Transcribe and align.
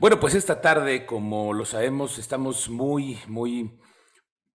Bueno, 0.00 0.20
pues 0.20 0.36
esta 0.36 0.60
tarde, 0.60 1.06
como 1.06 1.52
lo 1.52 1.64
sabemos, 1.64 2.20
estamos 2.20 2.68
muy, 2.68 3.18
muy 3.26 3.80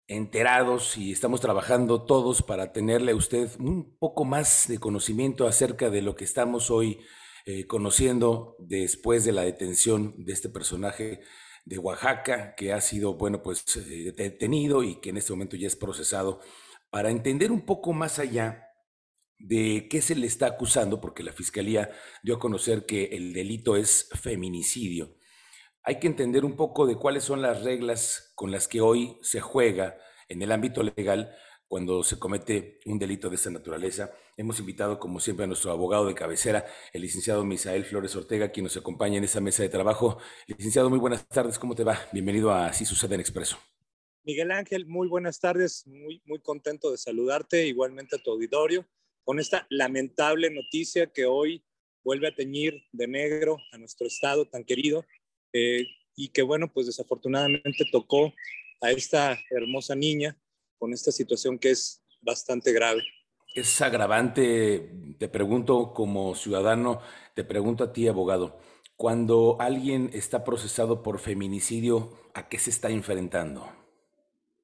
enterados 0.06 0.98
y 0.98 1.14
estamos 1.14 1.40
trabajando 1.40 2.04
todos 2.04 2.42
para 2.42 2.74
tenerle 2.74 3.14
a 3.14 3.16
usted 3.16 3.50
un 3.58 3.98
poco 3.98 4.26
más 4.26 4.68
de 4.68 4.80
conocimiento 4.80 5.48
acerca 5.48 5.90
de 5.90 6.02
lo 6.02 6.18
que 6.18 6.26
estamos 6.26 6.70
hoy 6.70 7.00
eh, 7.46 7.68
conociendo 7.68 8.58
después 8.60 9.24
de 9.24 9.32
la 9.32 9.44
detención 9.44 10.14
de 10.26 10.34
este 10.34 10.50
personaje 10.50 11.22
de 11.64 11.78
Oaxaca, 11.78 12.54
que 12.56 12.74
ha 12.74 12.82
sido, 12.82 13.14
bueno, 13.14 13.42
pues 13.42 13.64
eh, 13.78 14.12
detenido 14.18 14.84
y 14.84 15.00
que 15.00 15.12
en 15.12 15.18
este 15.18 15.32
momento 15.32 15.56
ya 15.56 15.68
es 15.68 15.78
procesado, 15.78 16.42
para 16.90 17.12
entender 17.12 17.54
un 17.54 17.66
poco 17.66 17.94
más 17.94 18.20
allá 18.20 18.66
de 19.38 19.88
qué 19.90 20.02
se 20.02 20.16
le 20.16 20.28
está 20.28 20.48
acusando, 20.48 21.00
porque 21.00 21.24
la 21.24 21.32
Fiscalía 21.32 21.92
dio 22.24 22.36
a 22.36 22.40
conocer 22.40 22.86
que 22.86 23.06
el 23.06 23.32
delito 23.32 23.78
es 23.78 24.10
feminicidio 24.22 25.18
hay 25.90 25.98
que 25.98 26.06
entender 26.06 26.46
un 26.46 26.56
poco 26.56 26.86
de 26.86 26.98
cuáles 26.98 27.24
son 27.24 27.42
las 27.42 27.64
reglas 27.64 28.32
con 28.36 28.52
las 28.52 28.68
que 28.68 28.80
hoy 28.80 29.18
se 29.24 29.42
juega 29.42 29.98
en 30.28 30.40
el 30.44 30.52
ámbito 30.52 30.84
legal 30.84 31.36
cuando 31.68 32.04
se 32.04 32.20
comete 32.20 32.80
un 32.86 33.00
delito 33.00 33.28
de 33.28 33.38
esta 33.38 33.50
naturaleza. 33.50 34.14
Hemos 34.38 34.60
invitado, 34.60 35.00
como 35.00 35.20
siempre, 35.20 35.46
a 35.46 35.48
nuestro 35.48 35.72
abogado 35.72 36.06
de 36.06 36.14
cabecera, 36.14 36.64
el 36.94 37.02
licenciado 37.02 37.44
Misael 37.44 37.86
Flores 37.86 38.16
Ortega, 38.16 38.52
quien 38.52 38.66
nos 38.66 38.78
acompaña 38.78 39.18
en 39.18 39.24
esa 39.24 39.42
mesa 39.42 39.64
de 39.64 39.70
trabajo. 39.70 40.20
Licenciado, 40.46 40.92
muy 40.92 41.00
buenas 41.00 41.28
tardes, 41.28 41.58
¿cómo 41.58 41.74
te 41.74 41.84
va? 41.84 42.00
Bienvenido 42.14 42.52
a 42.52 42.68
Así 42.68 42.86
Sucede 42.86 43.16
en 43.16 43.22
Expreso. 43.22 43.58
Miguel 44.24 44.52
Ángel, 44.52 44.86
muy 44.86 45.08
buenas 45.08 45.40
tardes, 45.40 45.88
muy, 45.88 46.22
muy 46.28 46.40
contento 46.40 46.92
de 46.92 47.00
saludarte, 47.00 47.66
igualmente 47.66 48.16
a 48.16 48.20
tu 48.22 48.30
auditorio, 48.30 48.88
con 49.24 49.40
esta 49.40 49.66
lamentable 49.72 50.52
noticia 50.52 51.12
que 51.12 51.26
hoy 51.26 51.66
vuelve 52.04 52.28
a 52.28 52.36
teñir 52.36 52.84
de 52.92 53.08
negro 53.08 53.58
a 53.72 53.80
nuestro 53.80 54.06
estado 54.06 54.48
tan 54.48 54.64
querido, 54.64 55.04
eh, 55.54 55.88
y 56.16 56.30
que 56.30 56.42
bueno, 56.42 56.72
pues 56.72 56.88
desafortunadamente 56.88 57.86
tocó 57.92 58.34
a 58.82 58.92
esta 58.92 59.38
hermosa 59.50 59.96
niña 59.96 60.38
con 60.78 60.94
esta 60.94 61.12
situación 61.12 61.58
que 61.58 61.72
es 61.72 62.04
bastante 62.22 62.72
grave. 62.72 63.04
Es 63.56 63.82
agravante, 63.82 64.92
te 65.18 65.28
pregunto 65.28 65.94
como 65.94 66.36
ciudadano, 66.36 67.02
te 67.36 67.44
pregunto 67.44 67.84
a 67.84 67.94
ti, 67.94 68.08
abogado, 68.08 68.60
cuando 68.96 69.58
alguien 69.60 70.10
está 70.14 70.44
procesado 70.44 71.02
por 71.02 71.20
feminicidio, 71.20 72.18
¿a 72.34 72.48
qué 72.48 72.60
se 72.60 72.70
está 72.70 72.90
enfrentando? 72.90 73.72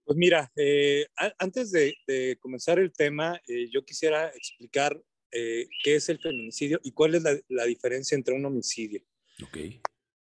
Pues 0.04 0.18
mira, 0.18 0.52
eh, 0.56 1.08
antes 1.40 1.72
de, 1.72 2.38
comenzar 2.40 2.78
el 2.78 2.94
tema, 2.94 3.42
eh, 3.48 3.70
yo 3.72 3.84
quisiera 3.84 4.28
explicar 4.28 5.02
qué 5.32 5.96
es 5.96 6.08
el 6.08 6.18
feminicidio 6.20 6.80
y 6.82 6.94
cuál 6.94 7.16
es 7.16 7.24
la, 7.24 7.38
la 7.50 7.66
diferencia 7.66 8.16
entre 8.16 8.36
un 8.36 8.46
homicidio. 8.46 9.02
Okay. 9.46 9.82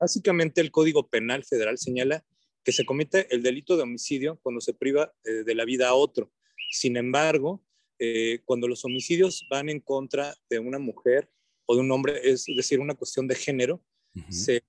Básicamente 0.00 0.62
el 0.62 0.70
Código 0.70 1.08
Penal 1.08 1.44
Federal 1.44 1.76
señala 1.76 2.24
que 2.64 2.72
se 2.72 2.86
comete 2.86 3.32
el 3.34 3.42
delito 3.42 3.76
de 3.76 3.82
homicidio 3.82 4.38
cuando 4.42 4.62
se 4.62 4.72
priva 4.72 5.12
eh, 5.24 5.44
de 5.44 5.54
la 5.54 5.66
vida 5.66 5.88
a 5.88 5.94
otro. 5.94 6.32
Sin 6.70 6.96
embargo, 6.96 7.62
eh, 7.98 8.40
cuando 8.46 8.66
los 8.66 8.84
homicidios 8.86 9.46
van 9.50 9.68
en 9.68 9.80
contra 9.80 10.34
de 10.48 10.58
una 10.58 10.78
mujer 10.78 11.30
o 11.66 11.74
de 11.74 11.82
un 11.82 11.90
hombre, 11.90 12.18
es 12.24 12.46
decir, 12.56 12.80
una 12.80 12.94
cuestión 12.94 13.28
de 13.28 13.34
género, 13.34 13.84
se, 14.28 14.64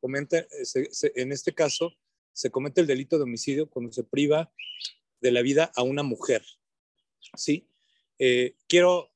comete, 0.00 0.46
en 1.14 1.32
este 1.32 1.54
caso, 1.54 1.94
se 2.32 2.50
comete 2.50 2.80
el 2.80 2.86
delito 2.86 3.16
de 3.16 3.22
homicidio 3.22 3.70
cuando 3.70 3.92
se 3.92 4.04
priva 4.04 4.52
de 5.20 5.30
la 5.30 5.42
vida 5.42 5.72
a 5.76 5.82
una 5.82 6.02
mujer. 6.02 6.44
¿Sí? 7.36 7.68
Eh, 8.18 8.56
quiero 8.68 9.12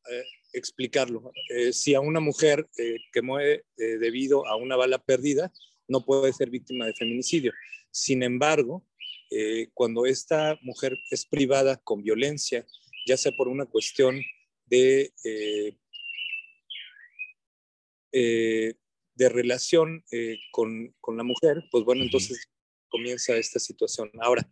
explicarlo. 0.56 1.32
Eh, 1.50 1.72
si 1.72 1.94
a 1.94 2.00
una 2.00 2.20
mujer 2.20 2.68
eh, 2.78 2.96
que 3.12 3.22
muere 3.22 3.64
eh, 3.76 3.98
debido 3.98 4.46
a 4.46 4.56
una 4.56 4.76
bala 4.76 4.98
perdida, 4.98 5.52
no 5.88 6.04
puede 6.04 6.32
ser 6.32 6.50
víctima 6.50 6.86
de 6.86 6.94
feminicidio. 6.94 7.52
Sin 7.90 8.22
embargo, 8.22 8.84
cuando 9.74 10.06
esta 10.06 10.56
mujer 10.62 10.96
es 11.10 11.26
privada 11.26 11.76
con 11.78 12.02
violencia, 12.02 12.64
ya 13.06 13.16
sea 13.16 13.32
por 13.32 13.48
una 13.48 13.66
cuestión 13.66 14.20
de, 14.66 15.12
de 18.12 19.28
relación 19.28 20.04
con, 20.52 20.94
con 21.00 21.16
la 21.16 21.24
mujer, 21.24 21.64
pues 21.70 21.84
bueno, 21.84 22.04
entonces 22.04 22.48
comienza 22.88 23.36
esta 23.36 23.58
situación. 23.58 24.10
Ahora, 24.20 24.48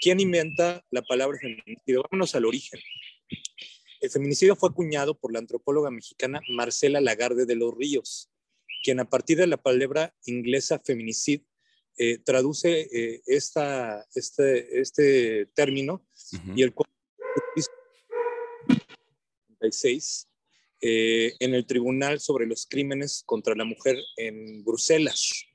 ¿quién 0.00 0.20
inventa 0.20 0.84
la 0.90 1.02
palabra 1.02 1.38
feminicidio? 1.40 2.02
Vámonos 2.02 2.34
al 2.34 2.44
origen. 2.44 2.80
El 4.04 4.10
feminicidio 4.10 4.54
fue 4.54 4.68
acuñado 4.68 5.18
por 5.18 5.32
la 5.32 5.38
antropóloga 5.38 5.90
mexicana 5.90 6.42
Marcela 6.50 7.00
Lagarde 7.00 7.46
de 7.46 7.56
los 7.56 7.74
Ríos, 7.74 8.30
quien 8.82 9.00
a 9.00 9.08
partir 9.08 9.38
de 9.38 9.46
la 9.46 9.56
palabra 9.56 10.14
inglesa 10.26 10.78
feminicid 10.78 11.40
eh, 11.96 12.18
traduce 12.18 12.82
eh, 12.92 13.22
esta, 13.24 14.06
este, 14.14 14.78
este 14.78 15.46
término 15.54 16.06
y 16.54 16.64
el 16.64 16.74
36 19.58 20.28
eh, 20.82 21.32
en 21.40 21.54
el 21.54 21.64
Tribunal 21.64 22.20
sobre 22.20 22.44
los 22.44 22.66
Crímenes 22.66 23.22
contra 23.24 23.54
la 23.54 23.64
Mujer 23.64 23.96
en 24.18 24.64
Bruselas. 24.64 25.46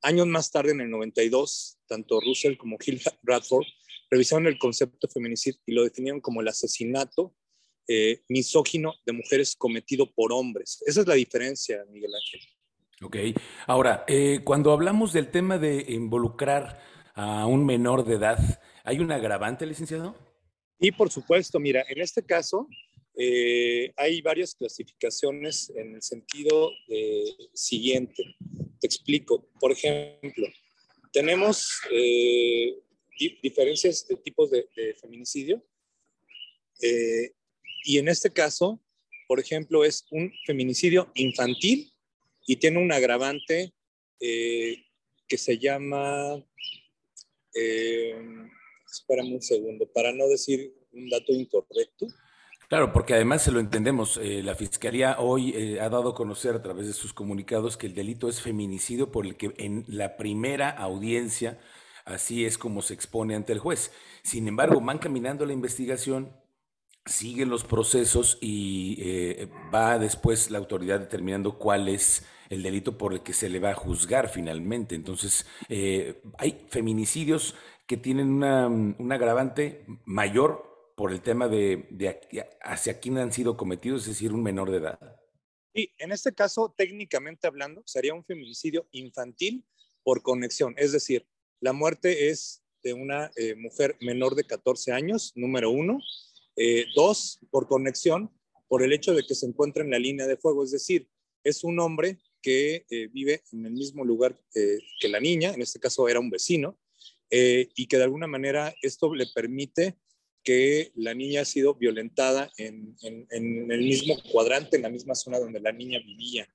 Años 0.00 0.28
más 0.28 0.52
tarde, 0.52 0.70
en 0.70 0.82
el 0.82 0.90
92, 0.90 1.80
tanto 1.88 2.20
Russell 2.20 2.56
como 2.56 2.78
Gil 2.78 3.02
Bradford 3.22 3.66
revisaron 4.08 4.46
el 4.46 4.60
concepto 4.60 5.08
feminicid 5.08 5.56
y 5.66 5.72
lo 5.72 5.82
definieron 5.82 6.20
como 6.20 6.40
el 6.40 6.46
asesinato 6.46 7.34
eh, 7.88 8.22
misógino 8.28 8.94
de 9.04 9.12
mujeres 9.12 9.56
cometido 9.56 10.10
por 10.12 10.32
hombres. 10.32 10.82
Esa 10.86 11.00
es 11.00 11.06
la 11.08 11.14
diferencia, 11.14 11.84
Miguel 11.90 12.12
Ángel. 12.14 12.40
Ok. 13.02 13.16
Ahora, 13.66 14.04
eh, 14.06 14.40
cuando 14.44 14.70
hablamos 14.72 15.12
del 15.12 15.30
tema 15.30 15.58
de 15.58 15.86
involucrar 15.88 16.80
a 17.14 17.46
un 17.46 17.66
menor 17.66 18.04
de 18.04 18.14
edad, 18.14 18.38
¿hay 18.84 19.00
un 19.00 19.10
agravante, 19.10 19.66
licenciado? 19.66 20.16
Y 20.78 20.92
por 20.92 21.10
supuesto, 21.10 21.58
mira, 21.58 21.84
en 21.88 22.00
este 22.00 22.22
caso 22.22 22.68
eh, 23.16 23.92
hay 23.96 24.22
varias 24.22 24.54
clasificaciones 24.54 25.72
en 25.74 25.96
el 25.96 26.02
sentido 26.02 26.70
siguiente. 27.52 28.36
Te 28.80 28.86
explico. 28.86 29.48
Por 29.58 29.72
ejemplo, 29.72 30.46
tenemos 31.12 31.80
diferencias 33.42 34.06
de 34.06 34.16
tipos 34.16 34.50
de, 34.50 34.68
de 34.76 34.94
feminicidio. 34.94 35.60
Y 37.84 37.98
en 37.98 38.08
este 38.08 38.30
caso, 38.30 38.80
por 39.26 39.40
ejemplo, 39.40 39.84
es 39.84 40.06
un 40.10 40.32
feminicidio 40.46 41.10
infantil 41.14 41.92
y 42.46 42.56
tiene 42.56 42.78
un 42.78 42.92
agravante 42.92 43.72
eh, 44.20 44.84
que 45.28 45.38
se 45.38 45.58
llama, 45.58 46.44
eh, 47.54 48.16
espérame 48.92 49.34
un 49.34 49.42
segundo, 49.42 49.90
para 49.92 50.12
no 50.12 50.26
decir 50.28 50.74
un 50.92 51.08
dato 51.08 51.32
incorrecto. 51.32 52.06
Claro, 52.70 52.92
porque 52.92 53.14
además 53.14 53.42
se 53.42 53.50
lo 53.50 53.58
entendemos. 53.58 54.16
Eh, 54.22 54.44
la 54.44 54.54
Fiscalía 54.54 55.16
hoy 55.18 55.50
eh, 55.56 55.80
ha 55.80 55.88
dado 55.88 56.10
a 56.10 56.14
conocer 56.14 56.54
a 56.54 56.62
través 56.62 56.86
de 56.86 56.92
sus 56.92 57.12
comunicados 57.12 57.76
que 57.76 57.88
el 57.88 57.94
delito 57.94 58.28
es 58.28 58.40
feminicidio 58.40 59.10
por 59.10 59.26
el 59.26 59.36
que 59.36 59.52
en 59.56 59.84
la 59.88 60.16
primera 60.16 60.70
audiencia 60.70 61.58
así 62.04 62.44
es 62.44 62.58
como 62.58 62.80
se 62.82 62.94
expone 62.94 63.34
ante 63.34 63.52
el 63.52 63.58
juez. 63.58 63.90
Sin 64.22 64.46
embargo, 64.46 64.80
van 64.80 64.98
caminando 64.98 65.46
la 65.46 65.52
investigación 65.52 66.32
siguen 67.06 67.48
los 67.48 67.64
procesos 67.64 68.38
y 68.40 68.96
eh, 69.00 69.48
va 69.74 69.98
después 69.98 70.50
la 70.50 70.58
autoridad 70.58 71.00
determinando 71.00 71.58
cuál 71.58 71.88
es 71.88 72.24
el 72.50 72.62
delito 72.62 72.98
por 72.98 73.12
el 73.12 73.22
que 73.22 73.32
se 73.32 73.48
le 73.48 73.60
va 73.60 73.70
a 73.70 73.74
juzgar 73.74 74.28
finalmente. 74.28 74.94
Entonces, 74.94 75.46
eh, 75.68 76.20
hay 76.38 76.66
feminicidios 76.68 77.54
que 77.86 77.96
tienen 77.96 78.28
una, 78.28 78.66
un 78.66 79.12
agravante 79.12 79.84
mayor 80.04 80.70
por 81.00 81.12
el 81.12 81.22
tema 81.22 81.48
de, 81.48 81.88
hacia 82.60 83.00
quién 83.00 83.16
han 83.16 83.32
sido 83.32 83.56
cometidos, 83.56 84.02
es 84.02 84.08
decir, 84.08 84.34
un 84.34 84.42
menor 84.42 84.70
de 84.70 84.76
edad. 84.76 85.16
Y 85.72 85.90
en 85.96 86.12
este 86.12 86.34
caso, 86.34 86.74
técnicamente 86.76 87.46
hablando, 87.46 87.82
sería 87.86 88.12
un 88.12 88.22
feminicidio 88.22 88.86
infantil 88.90 89.64
por 90.02 90.20
conexión, 90.20 90.74
es 90.76 90.92
decir, 90.92 91.26
la 91.60 91.72
muerte 91.72 92.28
es 92.28 92.62
de 92.82 92.92
una 92.92 93.30
eh, 93.36 93.54
mujer 93.54 93.96
menor 94.02 94.34
de 94.34 94.44
14 94.44 94.92
años, 94.92 95.32
número 95.36 95.70
uno, 95.70 96.00
eh, 96.62 96.84
dos, 96.94 97.38
por 97.50 97.66
conexión, 97.66 98.30
por 98.68 98.82
el 98.82 98.92
hecho 98.92 99.14
de 99.14 99.22
que 99.26 99.34
se 99.34 99.46
encuentra 99.46 99.82
en 99.82 99.90
la 99.90 99.98
línea 99.98 100.26
de 100.26 100.36
fuego, 100.36 100.62
es 100.62 100.70
decir, 100.70 101.08
es 101.42 101.64
un 101.64 101.80
hombre 101.80 102.18
que 102.42 102.84
eh, 102.90 103.08
vive 103.10 103.42
en 103.50 103.64
el 103.64 103.72
mismo 103.72 104.04
lugar 104.04 104.38
eh, 104.54 104.76
que 105.00 105.08
la 105.08 105.20
niña, 105.20 105.54
en 105.54 105.62
este 105.62 105.80
caso 105.80 106.06
era 106.06 106.20
un 106.20 106.28
vecino, 106.28 106.78
y 107.32 107.86
que 107.86 107.96
de 107.96 108.02
alguna 108.02 108.26
manera 108.26 108.74
esto 108.82 109.14
le 109.14 109.24
permite 109.32 109.96
que 110.42 110.90
la 110.96 111.14
niña 111.14 111.42
ha 111.42 111.44
sido 111.44 111.76
violentada 111.76 112.50
en, 112.58 112.96
el 113.00 113.78
mismo 113.78 114.16
cuadrante, 114.32 114.76
en 114.76 114.82
la 114.82 114.88
misma 114.88 115.14
zona 115.14 115.38
donde 115.38 115.60
la 115.60 115.70
niña 115.70 116.00
vivía. 116.04 116.52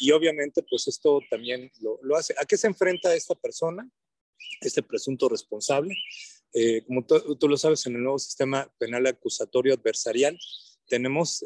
Y 0.00 0.10
obviamente, 0.12 0.64
pues 0.68 0.88
esto 0.88 1.20
también 1.28 1.70
lo 1.80 2.16
hace. 2.16 2.34
¿A 2.38 2.46
qué 2.46 2.56
se 2.56 2.68
enfrenta 2.68 3.14
esta 3.14 3.34
persona, 3.34 3.86
este 4.62 4.82
presunto 4.82 5.28
responsable? 5.28 5.94
Eh, 6.52 6.82
como 6.86 7.04
tú, 7.04 7.48
lo 7.48 7.56
sabes, 7.56 7.86
en 7.86 7.96
el 7.96 8.02
nuevo 8.02 8.18
sistema 8.18 8.72
penal 8.78 9.06
acusatorio 9.06 9.74
adversarial, 9.74 10.38
tenemos 10.86 11.44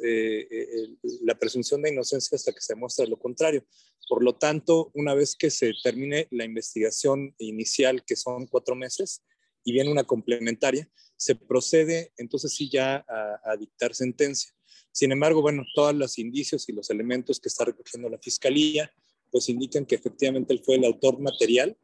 la 1.23 1.37
presunción 1.37 1.83
de 1.83 1.91
inocencia 1.91 2.37
hasta 2.37 2.53
que 2.53 2.61
se 2.61 2.75
demuestre 2.75 3.09
lo 3.09 3.19
contrario. 3.19 3.67
Por 4.09 4.23
lo 4.23 4.37
tanto, 4.37 4.93
una 4.95 5.15
vez 5.15 5.35
que 5.35 5.51
se 5.51 5.73
termine 5.83 6.29
la 6.31 6.45
investigación 6.45 7.35
inicial, 7.39 8.05
que 8.05 8.15
son 8.15 8.47
cuatro 8.47 8.77
meses, 8.77 9.23
y 9.65 9.73
viene 9.73 9.91
una 9.91 10.05
complementaria, 10.05 10.89
se 11.17 11.35
procede 11.35 12.13
entonces 12.17 12.55
sí 12.55 12.69
ya 12.69 13.05
a, 13.09 13.57
dictar 13.57 13.95
sentencia. 13.95 14.53
Sin 14.91 15.13
embargo, 15.13 15.41
bueno, 15.41 15.65
todos 15.75 15.95
los 15.95 16.19
indicios 16.19 16.69
y 16.69 16.73
los 16.73 16.91
elementos 16.91 17.41
que 17.41 17.49
está 17.49 17.65
recogiendo 17.65 18.09
la 18.09 18.19
fiscalía, 18.19 18.93
pues 19.31 19.49
indican 19.49 19.87
que 19.87 19.95
efectivamente 19.95 20.53
él 20.53 20.63
fue 20.65 20.77
el 20.77 20.85
autor 20.85 21.21
material. 21.21 21.77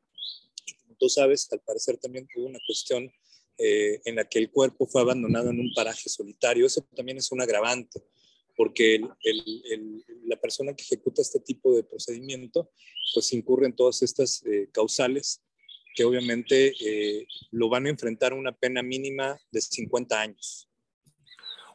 Tú 0.98 1.08
sabes, 1.08 1.48
al 1.52 1.60
parecer 1.60 1.96
también 1.98 2.28
hubo 2.36 2.46
una 2.46 2.58
cuestión 2.66 3.12
eh, 3.58 4.00
en 4.04 4.16
la 4.16 4.24
que 4.24 4.38
el 4.38 4.50
cuerpo 4.50 4.86
fue 4.86 5.00
abandonado 5.00 5.50
en 5.50 5.60
un 5.60 5.72
paraje 5.74 6.08
solitario. 6.08 6.66
Eso 6.66 6.86
también 6.94 7.18
es 7.18 7.32
un 7.32 7.40
agravante, 7.40 8.00
porque 8.56 9.00
la 10.26 10.40
persona 10.40 10.74
que 10.74 10.82
ejecuta 10.82 11.22
este 11.22 11.40
tipo 11.40 11.74
de 11.74 11.84
procedimiento, 11.84 12.70
pues 13.14 13.32
incurre 13.32 13.66
en 13.66 13.74
todas 13.74 14.02
estas 14.02 14.44
eh, 14.46 14.68
causales 14.72 15.42
que 15.98 16.04
obviamente 16.04 16.72
eh, 16.80 17.26
lo 17.50 17.68
van 17.68 17.86
a 17.86 17.90
enfrentar 17.90 18.30
a 18.30 18.36
una 18.36 18.56
pena 18.56 18.84
mínima 18.84 19.36
de 19.50 19.60
50 19.60 20.20
años. 20.20 20.67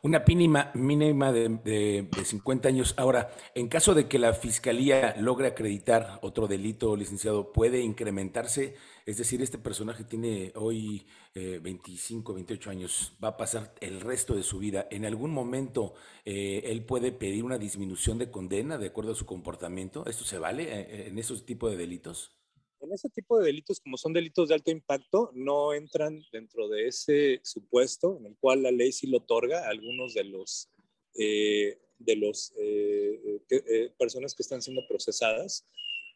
Una 0.05 0.21
mínima, 0.27 0.69
mínima 0.73 1.31
de, 1.31 1.47
de, 1.47 2.25
50 2.25 2.67
años. 2.67 2.93
Ahora, 2.97 3.33
en 3.55 3.69
caso 3.69 3.95
de 3.95 4.09
que 4.09 4.19
la 4.19 4.33
fiscalía 4.33 5.15
logre 5.17 5.47
acreditar 5.47 6.19
otro 6.21 6.45
delito, 6.45 6.97
licenciado, 6.97 7.53
¿puede 7.53 7.79
incrementarse? 7.79 8.75
Es 9.05 9.15
decir, 9.15 9.41
este 9.41 9.57
personaje 9.57 10.03
tiene 10.03 10.51
hoy 10.55 11.07
25, 11.33 12.33
eh, 12.33 12.35
28 12.35 12.69
años, 12.69 13.13
va 13.23 13.29
a 13.29 13.37
pasar 13.37 13.73
el 13.79 14.01
resto 14.01 14.35
de 14.35 14.43
su 14.43 14.59
vida. 14.59 14.89
¿En 14.91 15.05
algún 15.05 15.31
momento 15.31 15.93
eh, 16.25 16.63
él 16.65 16.83
puede 16.83 17.13
pedir 17.13 17.45
una 17.45 17.57
disminución 17.57 18.17
de 18.17 18.29
condena 18.29 18.77
de 18.77 18.87
acuerdo 18.87 19.13
a 19.13 19.15
su 19.15 19.25
comportamiento? 19.25 20.05
¿Esto 20.05 20.25
se 20.25 20.37
vale 20.37 21.07
en 21.07 21.17
esos 21.17 21.45
tipos 21.45 21.71
de 21.71 21.77
delitos? 21.77 22.42
En 22.83 22.91
ese 22.91 23.09
tipo 23.09 23.39
de 23.39 23.45
delitos, 23.45 23.79
como 23.79 23.95
son 23.95 24.11
delitos 24.11 24.49
de 24.49 24.55
alto 24.55 24.69
impacto, 24.69 25.31
no 25.33 25.73
entran 25.73 26.21
dentro 26.33 26.67
de 26.67 26.87
ese 26.87 27.39
supuesto 27.41 28.17
en 28.19 28.25
el 28.25 28.35
cual 28.35 28.61
la 28.61 28.71
ley 28.71 28.91
sí 28.91 29.07
lo 29.07 29.19
otorga 29.19 29.65
a 29.65 29.69
algunos 29.69 30.13
de 30.13 30.25
los, 30.25 30.69
eh, 31.17 31.79
de 31.97 32.15
los 32.17 32.51
eh, 32.57 33.39
eh, 33.49 33.89
personas 33.97 34.35
que 34.35 34.43
están 34.43 34.61
siendo 34.61 34.85
procesadas. 34.85 35.65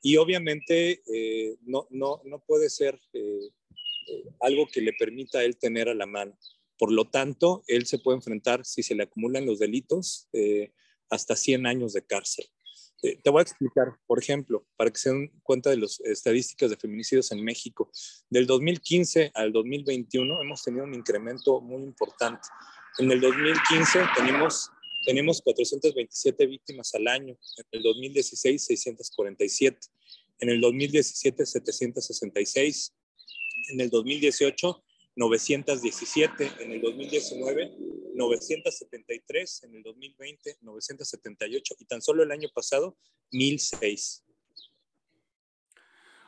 Y 0.01 0.17
obviamente 0.17 1.01
no, 1.61 1.87
no, 1.89 2.21
no 2.25 2.43
puede 2.45 2.69
ser 2.69 2.99
algo 4.41 4.67
que 4.67 4.81
le 4.81 4.91
permita 4.93 5.43
él 5.43 5.57
tener 5.57 5.87
a 5.87 5.95
la 5.95 6.05
mano. 6.05 6.37
Por 6.77 6.91
lo 6.91 7.05
tanto, 7.05 7.63
él 7.67 7.85
se 7.87 7.97
puede 7.97 8.17
enfrentar, 8.17 8.65
si 8.65 8.83
se 8.83 8.93
le 8.93 9.03
acumulan 9.03 9.45
los 9.45 9.59
delitos, 9.59 10.29
hasta 11.09 11.35
100 11.35 11.65
años 11.65 11.93
de 11.93 12.05
cárcel. 12.05 12.45
Eh, 13.03 13.19
te 13.23 13.29
voy 13.29 13.39
a 13.39 13.43
explicar, 13.43 13.95
por 14.07 14.19
ejemplo, 14.19 14.65
para 14.75 14.89
que 14.89 14.97
se 14.97 15.11
den 15.11 15.31
cuenta 15.43 15.69
de 15.69 15.77
las 15.77 15.99
estadísticas 15.99 16.71
de 16.71 16.77
feminicidios 16.77 17.31
en 17.31 17.43
México. 17.43 17.91
Del 18.29 18.47
2015 18.47 19.31
al 19.35 19.51
2021 19.51 20.41
hemos 20.41 20.63
tenido 20.63 20.83
un 20.83 20.95
incremento 20.95 21.61
muy 21.61 21.83
importante. 21.83 22.47
En 22.97 23.11
el 23.11 23.21
2015 23.21 23.99
tenemos, 24.15 24.71
tenemos 25.05 25.41
427 25.43 26.47
víctimas 26.47 26.95
al 26.95 27.07
año, 27.07 27.37
en 27.57 27.65
el 27.71 27.83
2016 27.83 28.65
647, 28.65 29.87
en 30.39 30.49
el 30.49 30.59
2017 30.59 31.45
766, 31.45 32.95
en 33.69 33.81
el 33.81 33.89
2018 33.91 34.83
917, 35.17 36.51
en 36.59 36.71
el 36.71 36.81
2019 36.81 37.75
973, 38.15 39.63
en 39.63 39.75
el 39.75 39.83
2020 39.83 40.57
978 40.61 41.75
y 41.79 41.85
tan 41.85 42.01
solo 42.01 42.23
el 42.23 42.31
año 42.31 42.49
pasado 42.53 42.97
1006. 43.31 44.23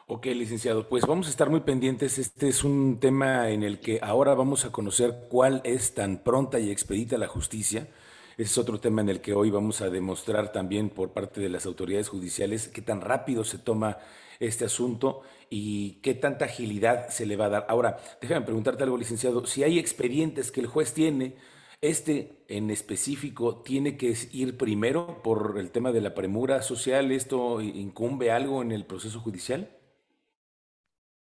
Ok, 0.08 0.26
licenciado, 0.26 0.90
pues 0.90 1.06
vamos 1.06 1.28
a 1.28 1.30
estar 1.30 1.52
muy 1.52 1.60
pendientes. 1.60 2.18
Este 2.18 2.48
es 2.48 2.64
un 2.64 3.00
tema 3.00 3.52
en 3.52 3.62
el 3.62 3.80
que 3.80 4.00
ahora 4.02 4.34
vamos 4.34 4.66
a 4.66 4.72
conocer 4.72 5.28
cuál 5.30 5.62
es 5.64 5.94
tan 5.94 6.24
pronta 6.24 6.60
y 6.60 6.72
expedita 6.72 7.20
la 7.20 7.28
justicia. 7.28 7.88
Ese 8.34 8.44
es 8.44 8.58
otro 8.58 8.80
tema 8.80 9.02
en 9.02 9.10
el 9.10 9.22
que 9.22 9.34
hoy 9.34 9.52
vamos 9.52 9.82
a 9.82 9.92
demostrar 9.92 10.52
también 10.52 10.90
por 10.90 11.14
parte 11.14 11.42
de 11.42 11.50
las 11.50 11.68
autoridades 11.68 12.10
judiciales 12.10 12.70
qué 12.70 12.82
tan 12.82 13.02
rápido 13.02 13.44
se 13.44 13.60
toma 13.60 14.00
este 14.40 14.66
asunto 14.66 15.22
y 15.50 16.00
qué 16.02 16.14
tanta 16.14 16.46
agilidad 16.46 17.10
se 17.10 17.26
le 17.26 17.36
va 17.36 17.46
a 17.46 17.50
dar. 17.50 17.66
Ahora, 17.70 17.98
déjame 18.22 18.46
preguntarte 18.46 18.84
algo, 18.84 18.98
licenciado. 18.98 19.46
Si 19.46 19.64
hay 19.64 19.80
expedientes 19.80 20.52
que 20.52 20.62
el 20.62 20.68
juez 20.68 20.94
tiene 20.94 21.36
este 21.82 22.44
en 22.50 22.72
específico 22.72 23.62
tiene 23.62 23.96
que 23.96 24.14
ir 24.34 24.58
primero 24.58 25.22
por 25.24 25.56
el 25.58 25.72
tema 25.72 25.92
de 25.92 26.02
la 26.02 26.14
premura 26.14 26.62
social. 26.62 27.12
¿Esto 27.12 27.62
incumbe 27.62 28.32
algo 28.32 28.62
en 28.62 28.72
el 28.72 28.86
proceso 28.86 29.20
judicial? 29.20 29.70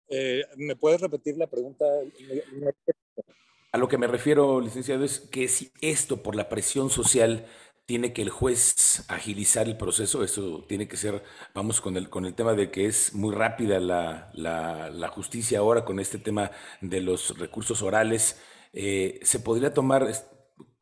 Eh, 0.07 0.43
¿Me 0.55 0.75
puedes 0.75 1.01
repetir 1.01 1.35
la 1.35 1.47
pregunta? 1.47 1.85
A 3.71 3.77
lo 3.77 3.89
que 3.89 3.97
me 3.97 4.07
refiero, 4.07 4.61
licenciado, 4.61 5.03
es 5.03 5.19
que 5.19 5.49
si 5.49 5.71
esto 5.81 6.23
por 6.23 6.35
la 6.35 6.47
presión 6.47 6.89
social 6.89 7.45
tiene 7.85 8.13
que 8.13 8.23
el 8.23 8.29
juez 8.29 9.05
agilizar 9.07 9.67
el 9.67 9.77
proceso, 9.77 10.23
eso 10.23 10.65
tiene 10.67 10.87
que 10.87 10.97
ser, 10.97 11.23
vamos 11.53 11.81
con 11.81 11.97
el, 11.97 12.09
con 12.09 12.25
el 12.25 12.33
tema 12.33 12.53
de 12.53 12.71
que 12.71 12.85
es 12.85 13.13
muy 13.13 13.33
rápida 13.33 13.79
la, 13.79 14.31
la, 14.33 15.07
justicia 15.09 15.59
ahora 15.59 15.85
con 15.85 15.99
este 15.99 16.17
tema 16.17 16.51
de 16.81 17.01
los 17.01 17.37
recursos 17.37 17.81
orales, 17.81 18.39
eh, 18.73 19.19
¿se 19.21 19.39
podría 19.39 19.73
tomar 19.73 20.11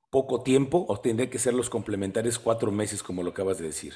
poco 0.10 0.44
tiempo 0.44 0.86
o 0.88 1.00
tendría 1.00 1.30
que 1.30 1.40
ser 1.40 1.54
los 1.54 1.70
complementarios 1.70 2.40
cuatro 2.40 2.72
meses, 2.72 3.04
como 3.04 3.22
lo 3.22 3.32
acabas 3.32 3.58
de 3.58 3.66
decir? 3.66 3.96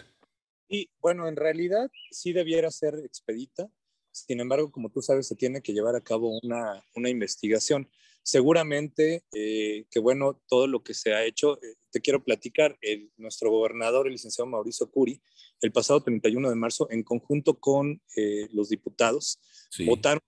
Y 0.67 0.89
bueno, 0.99 1.27
en 1.27 1.37
realidad 1.37 1.89
sí 2.11 2.33
debiera 2.33 2.69
ser 2.71 2.95
expedita. 3.05 3.69
Sin 4.11 4.39
embargo, 4.41 4.71
como 4.71 4.89
tú 4.89 5.01
sabes, 5.01 5.27
se 5.27 5.35
tiene 5.35 5.61
que 5.61 5.73
llevar 5.73 5.95
a 5.95 6.01
cabo 6.01 6.37
una, 6.41 6.83
una 6.95 7.09
investigación. 7.09 7.89
Seguramente 8.27 9.23
eh, 9.33 9.85
que, 9.89 9.99
bueno, 9.99 10.43
todo 10.49 10.67
lo 10.67 10.83
que 10.83 10.93
se 10.93 11.13
ha 11.13 11.23
hecho, 11.23 11.63
eh, 11.63 11.75
te 11.91 12.01
quiero 12.01 12.25
platicar, 12.25 12.77
el, 12.81 13.09
nuestro 13.15 13.49
gobernador, 13.49 14.05
el 14.05 14.11
licenciado 14.11 14.49
Mauricio 14.49 14.91
Curi, 14.91 15.21
el 15.61 15.71
pasado 15.71 16.03
31 16.03 16.49
de 16.49 16.55
marzo, 16.55 16.89
en 16.91 17.03
conjunto 17.03 17.57
con 17.57 18.01
eh, 18.17 18.49
los 18.51 18.67
diputados, 18.67 19.39
votaron 19.85 20.21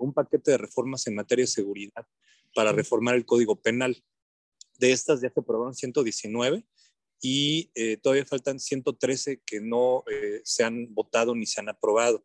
un 0.00 0.14
paquete 0.14 0.52
de 0.52 0.56
reformas 0.56 1.06
en 1.06 1.16
materia 1.16 1.42
de 1.42 1.48
seguridad 1.48 2.06
para 2.54 2.72
reformar 2.72 3.16
el 3.16 3.26
Código 3.26 3.60
Penal. 3.60 4.02
De 4.78 4.92
estas 4.92 5.20
ya 5.20 5.28
se 5.28 5.40
aprobaron 5.40 5.74
119 5.74 6.64
y 7.20 7.70
todavía 8.00 8.24
faltan 8.24 8.58
113 8.58 9.42
que 9.44 9.60
no 9.60 10.02
se 10.44 10.64
han 10.64 10.94
votado 10.94 11.34
ni 11.34 11.44
se 11.44 11.60
han 11.60 11.68
aprobado. 11.68 12.24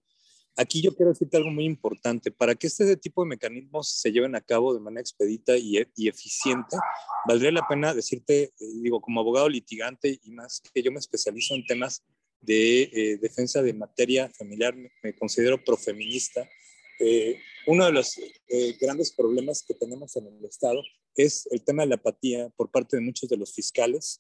Aquí 0.56 0.82
yo 0.82 0.96
quiero 0.96 1.12
decirte 1.12 1.38
algo 1.38 1.50
muy 1.50 1.66
importante. 1.66 2.32
Para 2.32 2.56
que 2.56 2.68
este 2.68 2.96
tipo 2.98 3.24
de 3.24 3.30
mecanismos 3.30 3.90
se 3.90 4.12
lleven 4.12 4.36
a 4.36 4.42
cabo 4.42 4.74
de 4.74 4.80
manera 4.80 5.02
expedita 5.02 5.58
y, 5.58 5.78
eficiente, 6.08 6.78
valdría 7.28 7.52
la 7.52 7.68
pena 7.68 7.94
decirte, 7.94 8.44
eh, 8.44 8.54
digo, 8.82 9.02
como 9.02 9.20
abogado 9.20 9.50
litigante 9.50 10.20
y 10.22 10.32
más 10.32 10.62
que 10.74 10.84
yo 10.84 10.92
me 10.92 11.00
especializo 11.00 11.56
en 11.56 11.66
temas 11.66 12.04
de 12.42 13.18
defensa 13.22 13.62
de 13.62 13.74
materia 13.74 14.30
familiar, 14.38 14.76
me, 14.76 15.16
considero 15.16 15.64
profeminista. 15.64 16.48
uno 17.68 17.86
de 17.86 17.94
los 17.94 18.20
grandes 18.82 19.14
problemas 19.14 19.64
que 19.66 19.74
tenemos 19.74 20.16
en 20.18 20.28
el 20.28 20.46
Estado 20.46 20.82
es 21.16 21.48
el 21.52 21.64
tema 21.64 21.84
de 21.84 21.90
la 21.90 21.96
apatía 21.96 22.50
por 22.58 22.70
parte 22.70 22.98
de 22.98 23.02
muchos 23.02 23.30
de 23.30 23.38
los 23.38 23.54
fiscales 23.54 24.20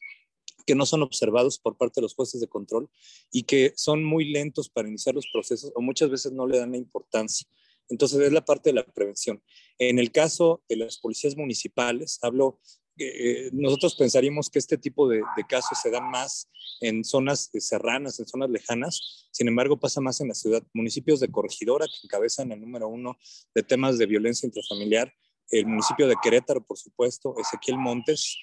que 0.66 0.76
no 0.76 0.86
son 0.86 1.04
observados 1.04 1.60
por 1.60 1.78
parte 1.78 2.00
de 2.00 2.04
los 2.04 2.16
jueces 2.16 2.42
de 2.42 2.48
control 2.48 2.90
y 3.32 3.44
que 3.44 3.74
son 3.76 4.04
muy 4.04 4.26
lentos 4.26 4.70
para 4.70 4.88
iniciar 4.88 5.16
los 5.16 5.28
procesos 5.32 5.72
o 5.76 5.82
muchas 5.82 6.10
veces 6.10 6.32
no 6.32 6.48
le 6.48 6.60
dan 6.60 6.72
la 6.72 6.78
importancia. 6.78 7.48
Entonces 7.90 8.20
es 8.20 8.32
la 8.32 8.46
parte 8.46 8.70
de 8.70 8.76
la 8.76 8.86
prevención. 8.86 9.44
En 9.78 10.00
el 10.00 10.12
caso 10.12 10.64
de 10.70 10.78
las 10.78 10.98
policías 10.98 11.36
municipales, 11.36 12.18
hablo, 12.22 12.60
eh, 12.98 13.50
nosotros 13.52 13.96
pensaríamos 13.96 14.50
que 14.50 14.60
este 14.60 14.78
tipo 14.78 15.10
de, 15.10 15.22
de, 15.36 15.44
casos 15.48 15.78
se 15.82 15.90
dan 15.90 16.10
más 16.10 16.50
en 16.80 17.04
zonas 17.04 17.50
serranas, 17.58 18.20
en 18.20 18.28
zonas 18.28 18.50
lejanas, 18.50 19.28
sin 19.32 19.48
embargo 19.48 19.80
pasa 19.80 20.00
más 20.00 20.22
en 20.22 20.30
la 20.30 20.34
ciudad. 20.34 20.64
Municipios 20.74 21.20
de 21.20 21.30
Corregidora 21.30 21.88
que 21.88 22.08
encabezan 22.08 22.52
el 22.52 22.62
número 22.62 22.88
uno 22.88 23.18
de 23.54 23.64
temas 23.64 23.98
de 23.98 24.06
violencia 24.06 24.48
intrafamiliar 24.48 25.14
el 25.50 25.68
municipio 25.68 26.08
de 26.08 26.16
Querétaro, 26.22 26.66
por 26.66 26.78
supuesto, 26.78 27.36
Ezequiel 27.40 27.78
Montes 27.78 28.38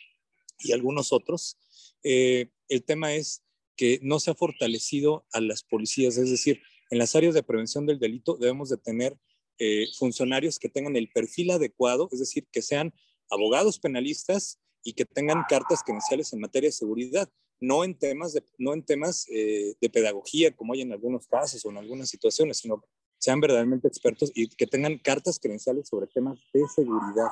y 0.61 0.73
algunos 0.73 1.13
otros. 1.13 1.59
Eh, 2.03 2.51
el 2.69 2.85
tema 2.85 3.15
es 3.15 3.43
que 3.77 3.99
no 4.03 4.21
se 4.21 4.31
ha 4.31 4.35
fortalecido 4.35 5.27
a 5.33 5.41
las 5.41 5.63
policías, 5.63 6.17
es 6.17 6.31
decir, 6.31 6.61
en 6.91 6.99
las 6.99 7.15
áreas 7.15 7.35
de 7.35 7.43
prevención 7.43 7.87
del 7.87 7.99
delito 7.99 8.37
debemos 8.37 8.69
de 8.69 8.77
tener 8.77 9.17
eh, 9.59 9.87
funcionarios 9.97 10.59
que 10.59 10.69
tengan 10.69 10.97
el 10.97 11.11
perfil 11.11 11.51
adecuado, 11.51 12.09
es 12.13 12.19
decir, 12.19 12.47
que 12.51 12.63
sean 12.63 12.93
abogados 13.31 13.79
penalistas 13.79 14.59
y 14.83 14.95
que 14.95 15.05
tengan 15.05 15.45
cartas 15.49 15.83
credenciales 15.85 16.33
en 16.33 16.41
materia 16.41 16.69
de 16.69 16.73
seguridad, 16.73 17.31
no 17.61 17.85
en 17.85 17.95
temas 17.95 18.33
de, 18.33 18.43
no 18.59 18.73
en 18.73 18.83
temas, 18.83 19.27
eh, 19.29 19.75
de 19.81 19.91
pedagogía 19.91 20.57
como 20.57 20.73
hay 20.73 20.81
en 20.81 20.93
algunos 20.93 21.27
casos 21.27 21.65
o 21.65 21.71
en 21.71 21.77
algunas 21.77 22.09
situaciones, 22.09 22.59
sino 22.59 22.83
sean 23.19 23.41
verdaderamente 23.41 23.87
expertos 23.87 24.33
y 24.35 24.49
que 24.49 24.67
tengan 24.67 24.99
cartas 24.99 25.39
credenciales 25.39 25.89
sobre 25.89 26.07
temas 26.07 26.39
de 26.53 26.67
seguridad. 26.75 27.29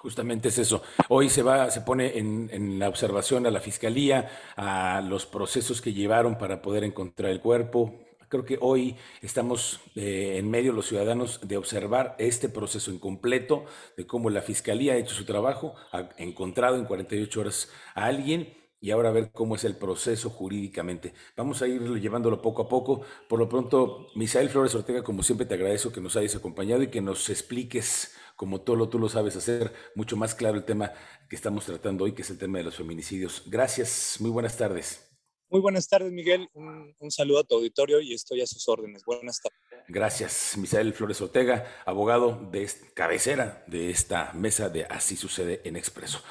Justamente 0.00 0.48
es 0.48 0.56
eso. 0.56 0.82
Hoy 1.10 1.28
se 1.28 1.42
va, 1.42 1.70
se 1.70 1.82
pone 1.82 2.16
en, 2.16 2.78
la 2.78 2.88
observación 2.88 3.46
a 3.46 3.50
la 3.50 3.60
fiscalía, 3.60 4.30
a 4.56 5.02
los 5.02 5.26
procesos 5.26 5.82
que 5.82 5.92
llevaron 5.92 6.38
para 6.38 6.62
poder 6.62 6.84
encontrar 6.84 7.30
el 7.30 7.40
cuerpo. 7.40 8.00
Creo 8.30 8.46
que 8.46 8.56
hoy 8.62 8.96
estamos 9.20 9.78
eh, 9.96 10.36
en 10.38 10.50
medio 10.50 10.72
los 10.72 10.86
ciudadanos 10.86 11.46
de 11.46 11.58
observar 11.58 12.16
este 12.18 12.48
proceso 12.48 12.90
incompleto, 12.90 13.66
de 13.94 14.06
cómo 14.06 14.30
la 14.30 14.40
fiscalía 14.40 14.94
ha 14.94 14.96
hecho 14.96 15.14
su 15.14 15.26
trabajo, 15.26 15.74
ha 15.92 16.08
encontrado 16.16 16.76
en 16.76 16.86
48 16.86 17.38
horas 17.38 17.68
a 17.94 18.06
alguien 18.06 18.54
y 18.80 18.92
ahora 18.92 19.10
ver 19.10 19.30
cómo 19.32 19.56
es 19.56 19.64
el 19.64 19.76
proceso 19.76 20.30
jurídicamente. 20.30 21.12
Vamos 21.36 21.60
a 21.60 21.68
ir 21.68 21.82
llevándolo 22.00 22.40
poco 22.40 22.62
a 22.62 22.68
poco. 22.68 23.02
Por 23.28 23.38
lo 23.38 23.50
pronto, 23.50 24.06
Misael 24.14 24.48
Flores 24.48 24.74
Ortega, 24.74 25.02
como 25.02 25.22
siempre 25.22 25.44
te 25.44 25.54
agradezco 25.54 25.92
que 25.92 26.00
nos 26.00 26.16
hayas 26.16 26.36
acompañado 26.36 26.82
y 26.82 26.88
que 26.88 27.02
nos 27.02 27.28
expliques, 27.28 28.14
como 28.40 28.62
todo 28.62 28.74
lo, 28.74 28.88
tú 28.88 28.98
lo 28.98 29.10
sabes 29.10 29.36
hacer, 29.36 29.70
mucho 29.94 30.16
más 30.16 30.34
claro 30.34 30.56
el 30.56 30.64
tema 30.64 30.94
que 31.28 31.36
estamos 31.36 31.66
tratando 31.66 32.04
hoy, 32.04 32.12
que 32.12 32.22
es 32.22 32.30
el 32.30 32.38
tema 32.38 32.56
de 32.56 32.64
los 32.64 32.74
feminicidios. 32.74 33.42
Gracias, 33.44 34.16
muy 34.18 34.30
buenas 34.30 34.56
tardes. 34.56 35.10
Muy 35.50 35.60
buenas 35.60 35.86
tardes, 35.86 36.10
Miguel. 36.10 36.48
Un, 36.54 36.96
un 36.98 37.10
saludo 37.10 37.40
a 37.40 37.44
tu 37.44 37.56
auditorio 37.56 38.00
y 38.00 38.14
estoy 38.14 38.40
a 38.40 38.46
sus 38.46 38.66
órdenes. 38.66 39.04
Buenas 39.04 39.42
tardes. 39.42 39.60
Gracias, 39.88 40.56
Misael 40.56 40.94
Flores 40.94 41.20
Ortega, 41.20 41.66
abogado 41.84 42.48
de 42.50 42.66
cabecera 42.94 43.62
de 43.66 43.90
esta 43.90 44.32
mesa 44.32 44.70
de 44.70 44.84
Así 44.84 45.16
sucede 45.16 45.60
en 45.64 45.76
Expreso. 45.76 46.22